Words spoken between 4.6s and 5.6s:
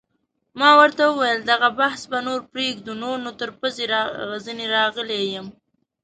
راغلی یم.